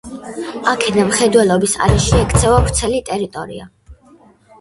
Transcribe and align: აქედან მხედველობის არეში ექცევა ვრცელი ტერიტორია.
აქედან 0.69 1.09
მხედველობის 1.09 1.75
არეში 1.87 2.15
ექცევა 2.21 2.63
ვრცელი 2.63 3.03
ტერიტორია. 3.11 3.69